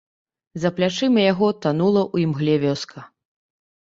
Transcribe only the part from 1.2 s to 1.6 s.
яго